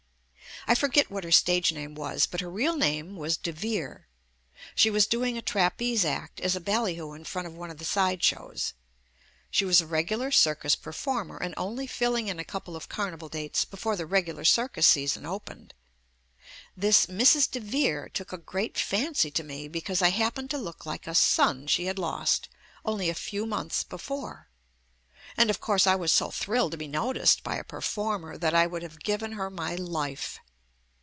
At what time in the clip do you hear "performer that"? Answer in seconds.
27.63-28.53